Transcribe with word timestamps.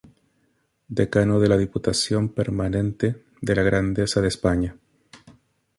Decano 0.87 1.39
de 1.39 1.47
la 1.47 1.57
Diputación 1.59 2.29
Permanente 2.29 3.23
de 3.39 3.55
la 3.55 3.61
Grandeza 3.61 4.19
de 4.19 4.29
España. 4.29 4.75